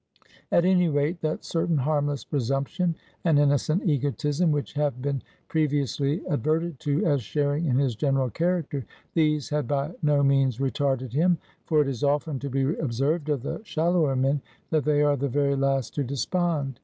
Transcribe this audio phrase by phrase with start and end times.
[0.51, 6.79] At any rate, that certain harmless presumption and innocent egotism which have been previously adverted
[6.79, 8.83] to as sharing in his general character,
[9.13, 11.37] these had by no means retarded him;
[11.67, 14.41] for it is often to be observed of the shallower men,
[14.71, 16.79] that they are the very last to despond.